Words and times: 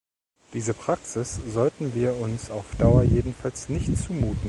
Diese 0.55 0.73
Praxis 0.73 1.39
sollten 1.53 1.93
wir 1.93 2.15
uns 2.17 2.49
auf 2.49 2.65
Dauer 2.79 3.03
jedenfalls 3.03 3.69
nicht 3.69 3.95
zumuten. 3.99 4.39